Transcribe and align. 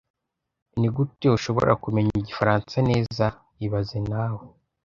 Nigute 0.79 1.25
ushobora 1.37 1.71
kumenya 1.83 2.13
igifaransa 2.21 2.75
neza 2.89 3.25
ibaze 3.65 3.97
nawe 4.09 4.43